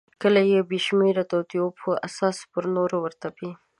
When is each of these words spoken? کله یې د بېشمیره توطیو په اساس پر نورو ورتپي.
کله 0.21 0.41
یې 0.51 0.59
د 0.63 0.67
بېشمیره 0.71 1.23
توطیو 1.31 1.65
په 1.81 1.91
اساس 2.07 2.37
پر 2.51 2.63
نورو 2.75 2.97
ورتپي. 3.01 3.51